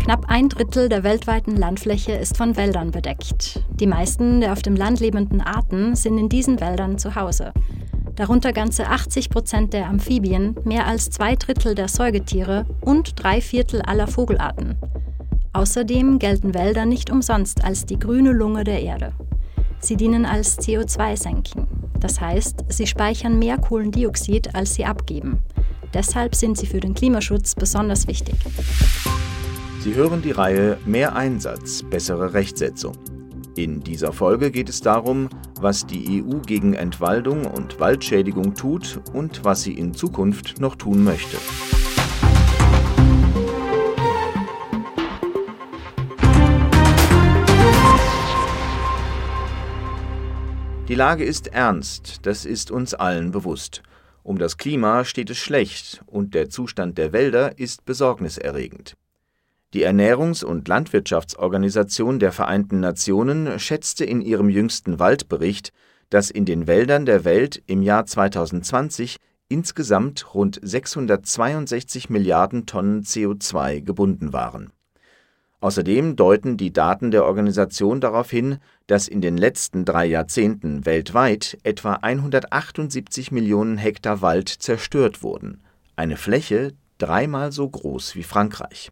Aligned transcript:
Knapp 0.00 0.26
ein 0.28 0.48
Drittel 0.48 0.88
der 0.88 1.02
weltweiten 1.02 1.56
Landfläche 1.56 2.12
ist 2.12 2.36
von 2.36 2.56
Wäldern 2.56 2.90
bedeckt. 2.90 3.60
Die 3.80 3.86
meisten 3.86 4.40
der 4.40 4.52
auf 4.52 4.62
dem 4.62 4.76
Land 4.76 5.00
lebenden 5.00 5.40
Arten 5.40 5.94
sind 5.96 6.18
in 6.18 6.28
diesen 6.28 6.60
Wäldern 6.60 6.98
zu 6.98 7.14
Hause. 7.14 7.52
Darunter 8.16 8.52
ganze 8.52 8.88
80 8.88 9.30
Prozent 9.30 9.72
der 9.72 9.86
Amphibien, 9.86 10.56
mehr 10.64 10.86
als 10.86 11.10
zwei 11.10 11.36
Drittel 11.36 11.74
der 11.74 11.88
Säugetiere 11.88 12.66
und 12.80 13.22
drei 13.22 13.40
Viertel 13.40 13.82
aller 13.82 14.06
Vogelarten. 14.06 14.76
Außerdem 15.52 16.18
gelten 16.18 16.54
Wälder 16.54 16.84
nicht 16.84 17.10
umsonst 17.10 17.64
als 17.64 17.84
die 17.84 17.98
grüne 17.98 18.32
Lunge 18.32 18.64
der 18.64 18.82
Erde. 18.82 19.12
Sie 19.80 19.96
dienen 19.96 20.24
als 20.24 20.58
CO2-Senken. 20.58 21.66
Das 22.00 22.20
heißt, 22.20 22.64
sie 22.68 22.86
speichern 22.86 23.38
mehr 23.38 23.58
Kohlendioxid, 23.58 24.54
als 24.54 24.74
sie 24.74 24.84
abgeben. 24.84 25.42
Deshalb 25.94 26.34
sind 26.34 26.58
sie 26.58 26.66
für 26.66 26.80
den 26.80 26.94
Klimaschutz 26.94 27.54
besonders 27.54 28.06
wichtig. 28.06 28.36
Sie 29.80 29.94
hören 29.94 30.22
die 30.22 30.32
Reihe 30.32 30.76
Mehr 30.86 31.14
Einsatz, 31.14 31.84
bessere 31.84 32.34
Rechtsetzung. 32.34 32.98
In 33.56 33.80
dieser 33.80 34.12
Folge 34.12 34.50
geht 34.50 34.68
es 34.68 34.80
darum, 34.80 35.28
was 35.60 35.86
die 35.86 36.20
EU 36.20 36.40
gegen 36.40 36.74
Entwaldung 36.74 37.44
und 37.44 37.78
Waldschädigung 37.78 38.54
tut 38.54 39.00
und 39.12 39.44
was 39.44 39.62
sie 39.62 39.74
in 39.74 39.94
Zukunft 39.94 40.60
noch 40.60 40.74
tun 40.74 41.04
möchte. 41.04 41.36
Die 50.88 50.94
Lage 50.96 51.22
ist 51.22 51.46
ernst, 51.48 52.26
das 52.26 52.44
ist 52.44 52.72
uns 52.72 52.94
allen 52.94 53.30
bewusst. 53.30 53.84
Um 54.24 54.38
das 54.38 54.56
Klima 54.56 55.04
steht 55.04 55.30
es 55.30 55.38
schlecht 55.38 56.02
und 56.06 56.34
der 56.34 56.50
Zustand 56.50 56.98
der 56.98 57.12
Wälder 57.12 57.58
ist 57.60 57.84
besorgniserregend. 57.84 58.96
Die 59.74 59.86
Ernährungs- 59.86 60.44
und 60.44 60.66
Landwirtschaftsorganisation 60.66 62.18
der 62.18 62.32
Vereinten 62.32 62.80
Nationen 62.80 63.58
schätzte 63.58 64.04
in 64.04 64.20
ihrem 64.20 64.48
jüngsten 64.48 64.98
Waldbericht, 64.98 65.72
dass 66.10 66.30
in 66.30 66.44
den 66.44 66.66
Wäldern 66.66 67.04
der 67.04 67.24
Welt 67.24 67.62
im 67.66 67.82
Jahr 67.82 68.06
2020 68.06 69.16
insgesamt 69.48 70.34
rund 70.34 70.58
662 70.62 72.08
Milliarden 72.08 72.66
Tonnen 72.66 73.02
CO2 73.02 73.82
gebunden 73.82 74.32
waren 74.32 74.72
Außerdem 75.60 76.14
deuten 76.14 76.56
die 76.56 76.72
Daten 76.72 77.10
der 77.10 77.24
Organisation 77.24 78.00
darauf 78.00 78.30
hin, 78.30 78.58
dass 78.86 79.08
in 79.08 79.20
den 79.20 79.36
letzten 79.36 79.84
drei 79.84 80.06
Jahrzehnten 80.06 80.86
weltweit 80.86 81.58
etwa 81.64 81.94
178 81.94 83.32
Millionen 83.32 83.76
Hektar 83.76 84.22
Wald 84.22 84.48
zerstört 84.48 85.22
wurden, 85.24 85.60
eine 85.96 86.16
Fläche 86.16 86.74
dreimal 86.98 87.50
so 87.50 87.68
groß 87.68 88.14
wie 88.14 88.22
Frankreich. 88.22 88.90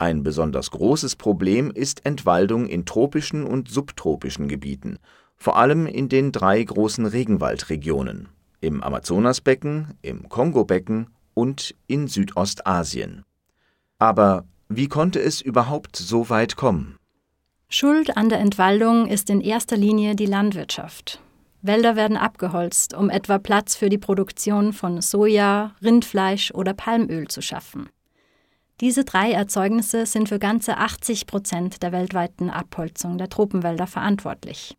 Ein 0.00 0.22
besonders 0.22 0.70
großes 0.70 1.16
Problem 1.16 1.70
ist 1.70 2.06
Entwaldung 2.06 2.66
in 2.66 2.86
tropischen 2.86 3.44
und 3.44 3.68
subtropischen 3.68 4.48
Gebieten, 4.48 4.98
vor 5.36 5.58
allem 5.58 5.84
in 5.84 6.08
den 6.08 6.32
drei 6.32 6.64
großen 6.64 7.04
Regenwaldregionen 7.04 8.30
im 8.62 8.82
Amazonasbecken, 8.82 9.98
im 10.00 10.26
Kongobecken 10.30 11.10
und 11.34 11.74
in 11.86 12.08
Südostasien. 12.08 13.24
Aber 13.98 14.46
wie 14.70 14.88
konnte 14.88 15.20
es 15.20 15.42
überhaupt 15.42 15.96
so 15.96 16.30
weit 16.30 16.56
kommen? 16.56 16.96
Schuld 17.68 18.16
an 18.16 18.30
der 18.30 18.40
Entwaldung 18.40 19.06
ist 19.06 19.28
in 19.28 19.42
erster 19.42 19.76
Linie 19.76 20.16
die 20.16 20.24
Landwirtschaft. 20.24 21.20
Wälder 21.60 21.94
werden 21.94 22.16
abgeholzt, 22.16 22.94
um 22.94 23.10
etwa 23.10 23.38
Platz 23.38 23.76
für 23.76 23.90
die 23.90 23.98
Produktion 23.98 24.72
von 24.72 25.02
Soja, 25.02 25.74
Rindfleisch 25.82 26.52
oder 26.52 26.72
Palmöl 26.72 27.28
zu 27.28 27.42
schaffen. 27.42 27.90
Diese 28.80 29.04
drei 29.04 29.32
Erzeugnisse 29.32 30.06
sind 30.06 30.30
für 30.30 30.38
ganze 30.38 30.78
80 30.78 31.26
Prozent 31.26 31.82
der 31.82 31.92
weltweiten 31.92 32.48
Abholzung 32.48 33.18
der 33.18 33.28
Tropenwälder 33.28 33.86
verantwortlich. 33.86 34.74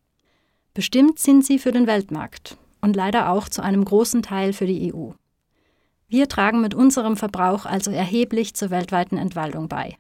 Bestimmt 0.74 1.20
sind 1.20 1.46
sie 1.46 1.60
für 1.60 1.72
den 1.72 1.86
Weltmarkt 1.86 2.58
und 2.82 2.96
leider 2.96 3.30
auch 3.30 3.48
zu 3.48 3.62
einem 3.62 3.86
großen 3.86 4.24
Teil 4.24 4.54
für 4.54 4.66
die 4.66 4.92
EU. 4.92 5.12
Wir 6.08 6.28
tragen 6.28 6.62
mit 6.62 6.74
unserem 6.74 7.16
Verbrauch 7.16 7.66
also 7.66 7.92
erheblich 7.92 8.56
zur 8.56 8.72
weltweiten 8.72 9.18
Entwaldung 9.18 9.68
bei. 9.68 9.98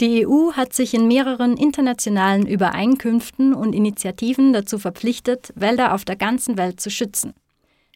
Die 0.00 0.26
EU 0.26 0.52
hat 0.52 0.74
sich 0.74 0.92
in 0.92 1.08
mehreren 1.08 1.56
internationalen 1.56 2.46
Übereinkünften 2.46 3.54
und 3.54 3.74
Initiativen 3.74 4.52
dazu 4.52 4.78
verpflichtet, 4.78 5.52
Wälder 5.54 5.94
auf 5.94 6.04
der 6.04 6.16
ganzen 6.16 6.58
Welt 6.58 6.78
zu 6.80 6.90
schützen. 6.90 7.32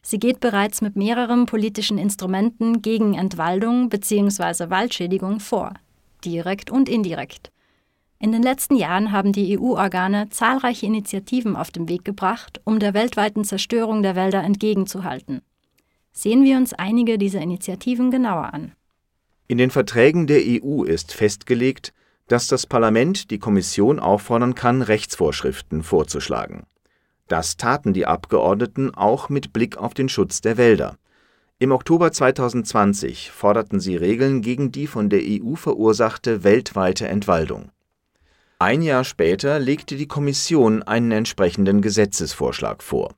Sie 0.01 0.19
geht 0.19 0.39
bereits 0.39 0.81
mit 0.81 0.95
mehreren 0.95 1.45
politischen 1.45 1.97
Instrumenten 1.97 2.81
gegen 2.81 3.13
Entwaldung 3.13 3.89
bzw. 3.89 4.69
Waldschädigung 4.69 5.39
vor, 5.39 5.73
direkt 6.23 6.71
und 6.71 6.89
indirekt. 6.89 7.51
In 8.21 8.33
den 8.33 8.43
letzten 8.43 8.75
Jahren 8.75 9.13
haben 9.13 9.31
die 9.31 9.57
EU-Organe 9.57 10.29
zahlreiche 10.29 10.85
Initiativen 10.85 11.55
auf 11.55 11.71
den 11.71 11.87
Weg 11.87 12.03
gebracht, 12.03 12.59
um 12.65 12.79
der 12.79 12.93
weltweiten 12.93 13.45
Zerstörung 13.45 14.03
der 14.03 14.15
Wälder 14.15 14.43
entgegenzuhalten. 14.43 15.41
Sehen 16.11 16.43
wir 16.43 16.57
uns 16.57 16.73
einige 16.73 17.17
dieser 17.17 17.39
Initiativen 17.39 18.11
genauer 18.11 18.53
an. 18.53 18.73
In 19.47 19.57
den 19.57 19.71
Verträgen 19.71 20.27
der 20.27 20.41
EU 20.45 20.83
ist 20.83 21.13
festgelegt, 21.13 21.93
dass 22.27 22.47
das 22.47 22.67
Parlament 22.67 23.31
die 23.31 23.39
Kommission 23.39 23.99
auffordern 23.99 24.53
kann, 24.53 24.81
Rechtsvorschriften 24.81 25.81
vorzuschlagen. 25.81 26.65
Das 27.29 27.57
taten 27.57 27.93
die 27.93 28.07
Abgeordneten 28.07 28.93
auch 28.93 29.29
mit 29.29 29.53
Blick 29.53 29.77
auf 29.77 29.93
den 29.93 30.09
Schutz 30.09 30.41
der 30.41 30.57
Wälder. 30.57 30.97
Im 31.59 31.71
Oktober 31.71 32.11
2020 32.11 33.29
forderten 33.29 33.79
sie 33.79 33.95
Regeln 33.95 34.41
gegen 34.41 34.71
die 34.71 34.87
von 34.87 35.09
der 35.09 35.21
EU 35.23 35.53
verursachte 35.53 36.43
weltweite 36.43 37.07
Entwaldung. 37.07 37.69
Ein 38.57 38.81
Jahr 38.81 39.03
später 39.03 39.59
legte 39.59 39.95
die 39.95 40.07
Kommission 40.07 40.81
einen 40.81 41.11
entsprechenden 41.11 41.81
Gesetzesvorschlag 41.83 42.81
vor. 42.81 43.13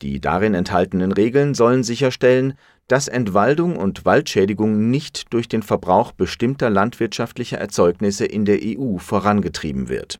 Die 0.00 0.20
darin 0.20 0.54
enthaltenen 0.54 1.12
Regeln 1.12 1.54
sollen 1.54 1.84
sicherstellen, 1.84 2.54
dass 2.88 3.08
Entwaldung 3.08 3.76
und 3.76 4.06
Waldschädigung 4.06 4.88
nicht 4.88 5.34
durch 5.34 5.48
den 5.48 5.62
Verbrauch 5.62 6.12
bestimmter 6.12 6.70
landwirtschaftlicher 6.70 7.58
Erzeugnisse 7.58 8.24
in 8.24 8.46
der 8.46 8.60
EU 8.62 8.96
vorangetrieben 8.96 9.90
wird. 9.90 10.18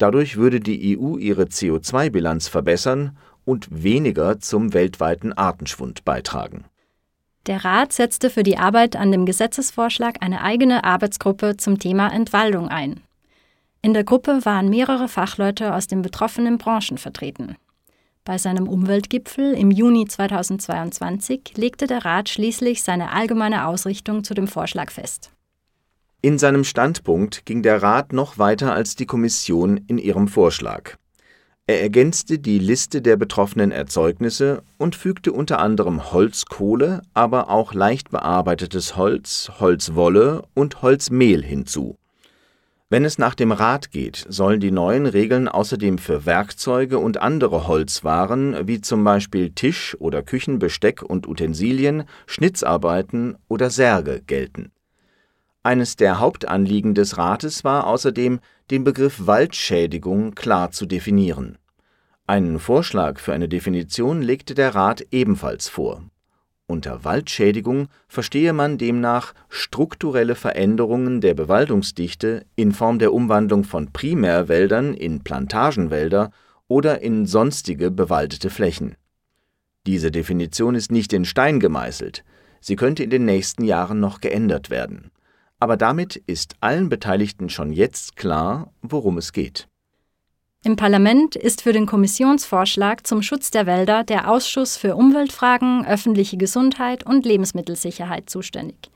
Dadurch 0.00 0.38
würde 0.38 0.60
die 0.60 0.98
EU 0.98 1.18
ihre 1.18 1.42
CO2-Bilanz 1.42 2.48
verbessern 2.48 3.18
und 3.44 3.68
weniger 3.70 4.40
zum 4.40 4.72
weltweiten 4.72 5.34
Artenschwund 5.34 6.06
beitragen. 6.06 6.64
Der 7.44 7.66
Rat 7.66 7.92
setzte 7.92 8.30
für 8.30 8.42
die 8.42 8.56
Arbeit 8.56 8.96
an 8.96 9.12
dem 9.12 9.26
Gesetzesvorschlag 9.26 10.16
eine 10.20 10.40
eigene 10.40 10.84
Arbeitsgruppe 10.84 11.58
zum 11.58 11.78
Thema 11.78 12.08
Entwaldung 12.08 12.68
ein. 12.68 13.02
In 13.82 13.92
der 13.92 14.04
Gruppe 14.04 14.46
waren 14.46 14.70
mehrere 14.70 15.06
Fachleute 15.06 15.74
aus 15.74 15.86
den 15.86 16.00
betroffenen 16.00 16.56
Branchen 16.56 16.96
vertreten. 16.96 17.56
Bei 18.24 18.38
seinem 18.38 18.68
Umweltgipfel 18.68 19.52
im 19.52 19.70
Juni 19.70 20.06
2022 20.06 21.58
legte 21.58 21.86
der 21.86 22.06
Rat 22.06 22.30
schließlich 22.30 22.82
seine 22.82 23.12
allgemeine 23.12 23.66
Ausrichtung 23.66 24.24
zu 24.24 24.32
dem 24.32 24.48
Vorschlag 24.48 24.90
fest. 24.92 25.30
In 26.22 26.38
seinem 26.38 26.64
Standpunkt 26.64 27.46
ging 27.46 27.62
der 27.62 27.82
Rat 27.82 28.12
noch 28.12 28.36
weiter 28.36 28.74
als 28.74 28.94
die 28.94 29.06
Kommission 29.06 29.80
in 29.86 29.96
ihrem 29.96 30.28
Vorschlag. 30.28 30.96
Er 31.66 31.80
ergänzte 31.80 32.38
die 32.38 32.58
Liste 32.58 33.00
der 33.00 33.16
betroffenen 33.16 33.70
Erzeugnisse 33.70 34.62
und 34.76 34.96
fügte 34.96 35.32
unter 35.32 35.60
anderem 35.60 36.12
Holzkohle, 36.12 37.00
aber 37.14 37.48
auch 37.48 37.72
leicht 37.72 38.10
bearbeitetes 38.10 38.96
Holz, 38.96 39.50
Holzwolle 39.60 40.42
und 40.52 40.82
Holzmehl 40.82 41.42
hinzu. 41.42 41.96
Wenn 42.90 43.06
es 43.06 43.16
nach 43.16 43.36
dem 43.36 43.52
Rat 43.52 43.90
geht, 43.90 44.26
sollen 44.28 44.60
die 44.60 44.72
neuen 44.72 45.06
Regeln 45.06 45.48
außerdem 45.48 45.96
für 45.96 46.26
Werkzeuge 46.26 46.98
und 46.98 47.22
andere 47.22 47.66
Holzwaren 47.66 48.66
wie 48.66 48.82
zum 48.82 49.04
Beispiel 49.04 49.52
Tisch 49.52 49.96
oder 50.00 50.22
Küchenbesteck 50.22 51.02
und 51.02 51.28
Utensilien, 51.28 52.04
Schnitzarbeiten 52.26 53.38
oder 53.48 53.70
Särge 53.70 54.20
gelten. 54.26 54.72
Eines 55.62 55.96
der 55.96 56.18
Hauptanliegen 56.18 56.94
des 56.94 57.18
Rates 57.18 57.64
war 57.64 57.86
außerdem, 57.86 58.40
den 58.70 58.84
Begriff 58.84 59.26
Waldschädigung 59.26 60.34
klar 60.34 60.70
zu 60.70 60.86
definieren. 60.86 61.58
Einen 62.26 62.58
Vorschlag 62.58 63.18
für 63.18 63.32
eine 63.32 63.48
Definition 63.48 64.22
legte 64.22 64.54
der 64.54 64.74
Rat 64.74 65.06
ebenfalls 65.10 65.68
vor 65.68 66.02
unter 66.70 67.02
Waldschädigung 67.02 67.88
verstehe 68.06 68.52
man 68.52 68.78
demnach 68.78 69.34
strukturelle 69.48 70.36
Veränderungen 70.36 71.20
der 71.20 71.34
Bewaldungsdichte 71.34 72.46
in 72.54 72.70
Form 72.70 73.00
der 73.00 73.12
Umwandlung 73.12 73.64
von 73.64 73.92
Primärwäldern 73.92 74.94
in 74.94 75.24
Plantagenwälder 75.24 76.30
oder 76.68 77.02
in 77.02 77.26
sonstige 77.26 77.90
bewaldete 77.90 78.50
Flächen. 78.50 78.94
Diese 79.84 80.12
Definition 80.12 80.76
ist 80.76 80.92
nicht 80.92 81.12
in 81.12 81.24
Stein 81.24 81.58
gemeißelt, 81.58 82.24
sie 82.60 82.76
könnte 82.76 83.02
in 83.02 83.10
den 83.10 83.24
nächsten 83.24 83.64
Jahren 83.64 83.98
noch 83.98 84.20
geändert 84.20 84.70
werden. 84.70 85.10
Aber 85.60 85.76
damit 85.76 86.16
ist 86.16 86.56
allen 86.60 86.88
Beteiligten 86.88 87.48
schon 87.48 87.72
jetzt 87.72 88.16
klar, 88.16 88.72
worum 88.82 89.18
es 89.18 89.32
geht 89.32 89.68
im 90.62 90.76
Parlament 90.76 91.36
ist 91.36 91.62
für 91.62 91.72
den 91.72 91.86
Kommissionsvorschlag 91.86 93.06
zum 93.06 93.22
Schutz 93.22 93.50
der 93.50 93.64
Wälder 93.64 94.04
der 94.04 94.30
Ausschuss 94.30 94.76
für 94.76 94.94
Umweltfragen, 94.94 95.86
öffentliche 95.86 96.36
Gesundheit 96.36 97.06
und 97.06 97.24
Lebensmittelsicherheit 97.24 98.28
zuständig. 98.28 98.90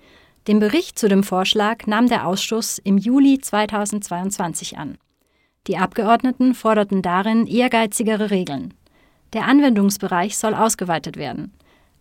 Den 0.47 0.59
Bericht 0.59 0.99
zu 0.99 1.09
dem 1.09 1.23
Vorschlag 1.23 1.87
nahm 1.87 2.07
der 2.07 2.27
Ausschuss 2.27 2.79
im 2.79 2.99
Juli 2.99 3.39
2022 3.39 4.77
an. 4.77 4.99
Die 5.67 5.79
Abgeordneten 5.79 6.53
forderten 6.55 7.01
darin 7.01 7.47
ehrgeizigere 7.47 8.31
Regeln. 8.31 8.75
Der 9.33 9.49
Anwendungsbereich 9.49 10.37
soll 10.37 10.53
ausgeweitet 10.53 11.17
werden. 11.17 11.55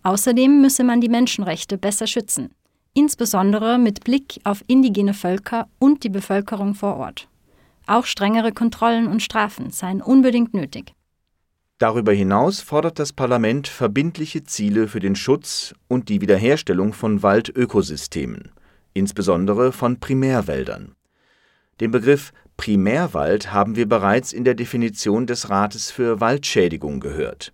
Außerdem 0.04 0.60
müsse 0.60 0.84
man 0.84 1.00
die 1.00 1.08
Menschenrechte 1.08 1.78
besser 1.78 2.06
schützen, 2.06 2.54
insbesondere 2.94 3.78
mit 3.78 4.04
Blick 4.04 4.40
auf 4.44 4.64
indigene 4.68 5.14
Völker 5.14 5.68
und 5.80 6.04
die 6.04 6.10
Bevölkerung 6.10 6.76
vor 6.76 6.98
Ort. 6.98 7.28
Auch 7.88 8.06
strengere 8.06 8.52
Kontrollen 8.52 9.08
und 9.08 9.22
Strafen 9.22 9.72
seien 9.72 10.02
unbedingt 10.02 10.54
nötig. 10.54 10.94
Darüber 11.80 12.14
hinaus 12.14 12.62
fordert 12.62 13.00
das 13.00 13.12
Parlament 13.12 13.68
verbindliche 13.68 14.44
Ziele 14.44 14.88
für 14.88 15.00
den 15.00 15.16
Schutz 15.16 15.74
und 15.88 16.08
die 16.08 16.22
Wiederherstellung 16.22 16.94
von 16.94 17.24
Waldökosystemen, 17.24 18.52
insbesondere 18.94 19.72
von 19.72 20.00
Primärwäldern. 20.00 20.96
Den 21.82 21.92
Begriff 21.92 22.32
Primärwald 22.56 23.52
haben 23.52 23.76
wir 23.76 23.90
bereits 23.90 24.32
in 24.32 24.44
der 24.44 24.54
Definition 24.54 25.26
des 25.26 25.50
Rates 25.50 25.92
für 25.92 26.22
Waldschädigung 26.22 27.00
gehört. 27.00 27.53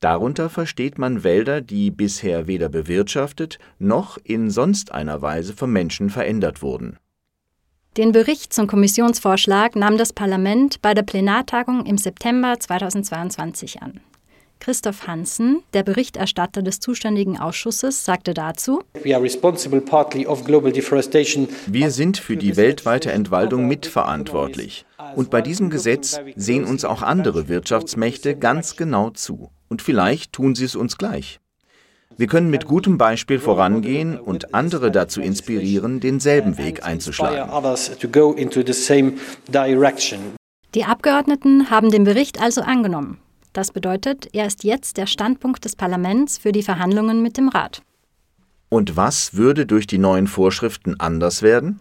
Darunter 0.00 0.48
versteht 0.48 0.98
man 0.98 1.24
Wälder, 1.24 1.60
die 1.60 1.90
bisher 1.90 2.46
weder 2.46 2.68
bewirtschaftet 2.68 3.58
noch 3.78 4.18
in 4.24 4.50
sonst 4.50 4.92
einer 4.92 5.22
Weise 5.22 5.52
vom 5.52 5.72
Menschen 5.72 6.10
verändert 6.10 6.62
wurden 6.62 6.98
den 7.96 8.12
Bericht 8.12 8.52
zum 8.52 8.68
Kommissionsvorschlag 8.68 9.74
nahm 9.74 9.98
das 9.98 10.12
Parlament 10.12 10.80
bei 10.80 10.94
der 10.94 11.02
Plenartagung 11.02 11.84
im 11.86 11.98
September 11.98 12.54
2022 12.58 13.82
an. 13.82 14.00
Christoph 14.60 15.08
Hansen, 15.08 15.64
der 15.74 15.82
Berichterstatter 15.82 16.62
des 16.62 16.78
zuständigen 16.78 17.40
Ausschusses, 17.40 18.04
sagte 18.04 18.32
dazu: 18.32 18.82
Wir 19.02 19.20
sind 21.90 22.18
für 22.18 22.36
die 22.36 22.56
weltweite 22.56 23.10
Entwaldung 23.10 23.66
mitverantwortlich. 23.66 24.86
Und 25.16 25.30
bei 25.30 25.40
diesem 25.40 25.68
Gesetz 25.68 26.20
sehen 26.36 26.64
uns 26.64 26.84
auch 26.84 27.02
andere 27.02 27.48
Wirtschaftsmächte 27.48 28.36
ganz 28.36 28.76
genau 28.76 29.10
zu. 29.10 29.50
Und 29.70 29.80
vielleicht 29.80 30.34
tun 30.34 30.54
sie 30.54 30.66
es 30.66 30.76
uns 30.76 30.98
gleich. 30.98 31.40
Wir 32.16 32.26
können 32.26 32.50
mit 32.50 32.66
gutem 32.66 32.98
Beispiel 32.98 33.38
vorangehen 33.38 34.18
und 34.18 34.52
andere 34.52 34.90
dazu 34.90 35.22
inspirieren, 35.22 36.00
denselben 36.00 36.58
Weg 36.58 36.84
einzuschlagen. 36.84 37.48
Die 40.74 40.84
Abgeordneten 40.84 41.70
haben 41.70 41.90
den 41.90 42.04
Bericht 42.04 42.42
also 42.42 42.60
angenommen. 42.60 43.18
Das 43.52 43.72
bedeutet, 43.72 44.28
er 44.32 44.46
ist 44.46 44.64
jetzt 44.64 44.96
der 44.96 45.06
Standpunkt 45.06 45.64
des 45.64 45.76
Parlaments 45.76 46.36
für 46.36 46.52
die 46.52 46.62
Verhandlungen 46.62 47.22
mit 47.22 47.36
dem 47.36 47.48
Rat. 47.48 47.82
Und 48.68 48.96
was 48.96 49.34
würde 49.34 49.66
durch 49.66 49.86
die 49.86 49.98
neuen 49.98 50.26
Vorschriften 50.26 50.98
anders 51.00 51.42
werden? 51.42 51.80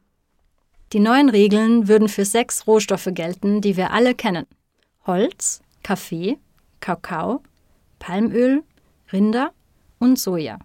Die 0.93 0.99
neuen 0.99 1.29
Regeln 1.29 1.87
würden 1.87 2.07
für 2.07 2.25
sechs 2.25 2.65
Rohstoffe 2.65 3.09
gelten, 3.11 3.61
die 3.61 3.77
wir 3.77 3.91
alle 3.91 4.15
kennen. 4.15 4.45
Holz, 5.05 5.61
Kaffee, 5.83 6.37
Kakao, 6.79 7.43
Palmöl, 7.99 8.63
Rinder, 9.11 9.51
und 9.99 10.17
Soja. 10.17 10.59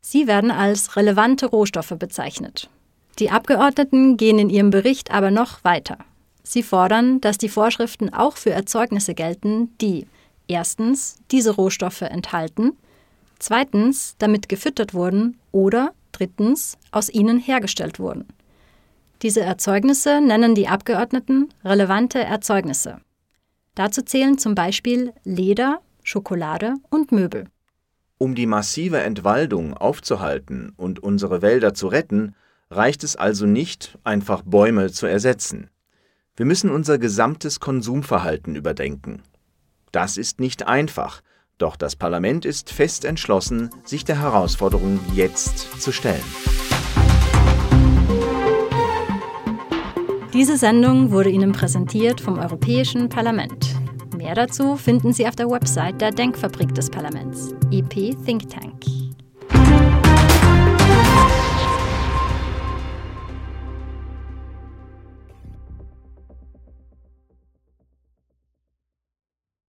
Sie 0.00 0.26
werden 0.26 0.50
als 0.50 0.96
relevante 0.96 1.46
Rohstoffe 1.46 1.94
bezeichnet. 1.98 2.70
Die 3.18 3.30
Abgeordneten 3.30 4.16
gehen 4.16 4.38
in 4.38 4.50
ihrem 4.50 4.70
Bericht 4.70 5.10
aber 5.10 5.30
noch 5.30 5.64
weiter. 5.64 5.98
Sie 6.42 6.62
fordern, 6.62 7.20
dass 7.20 7.38
die 7.38 7.48
Vorschriften 7.48 8.12
auch 8.12 8.36
für 8.36 8.50
Erzeugnisse 8.50 9.14
gelten, 9.14 9.76
die 9.78 10.06
erstens 10.48 11.16
diese 11.30 11.52
Rohstoffe 11.52 12.00
enthalten, 12.02 12.76
zweitens 13.38 14.16
damit 14.18 14.48
gefüttert 14.48 14.94
wurden 14.94 15.38
oder 15.52 15.92
drittens 16.12 16.76
aus 16.92 17.08
ihnen 17.08 17.38
hergestellt 17.38 17.98
wurden. 17.98 18.26
Diese 19.22 19.42
Erzeugnisse 19.42 20.20
nennen 20.20 20.54
die 20.54 20.68
Abgeordneten 20.68 21.50
relevante 21.64 22.20
Erzeugnisse. 22.20 23.00
Dazu 23.74 24.02
zählen 24.02 24.38
zum 24.38 24.54
Beispiel 24.54 25.12
Leder, 25.24 25.80
Schokolade 26.10 26.74
und 26.90 27.12
Möbel. 27.12 27.44
Um 28.18 28.34
die 28.34 28.46
massive 28.46 28.98
Entwaldung 28.98 29.74
aufzuhalten 29.74 30.72
und 30.76 30.98
unsere 30.98 31.40
Wälder 31.40 31.72
zu 31.72 31.86
retten, 31.86 32.34
reicht 32.68 33.04
es 33.04 33.14
also 33.14 33.46
nicht, 33.46 33.96
einfach 34.02 34.42
Bäume 34.42 34.90
zu 34.90 35.06
ersetzen. 35.06 35.70
Wir 36.34 36.46
müssen 36.46 36.68
unser 36.68 36.98
gesamtes 36.98 37.60
Konsumverhalten 37.60 38.56
überdenken. 38.56 39.22
Das 39.92 40.16
ist 40.16 40.40
nicht 40.40 40.66
einfach, 40.66 41.20
doch 41.58 41.76
das 41.76 41.94
Parlament 41.94 42.44
ist 42.44 42.72
fest 42.72 43.04
entschlossen, 43.04 43.70
sich 43.84 44.04
der 44.04 44.20
Herausforderung 44.20 44.98
jetzt 45.14 45.80
zu 45.80 45.92
stellen. 45.92 46.24
Diese 50.32 50.56
Sendung 50.56 51.12
wurde 51.12 51.30
Ihnen 51.30 51.52
präsentiert 51.52 52.20
vom 52.20 52.36
Europäischen 52.40 53.08
Parlament. 53.08 53.69
Mehr 54.16 54.34
dazu 54.34 54.76
finden 54.76 55.12
Sie 55.12 55.26
auf 55.26 55.36
der 55.36 55.48
Website 55.48 56.00
der 56.00 56.10
Denkfabrik 56.10 56.74
des 56.74 56.90
Parlaments, 56.90 57.54
EP 57.70 58.14
Think 58.24 58.48
Tank. 58.50 58.99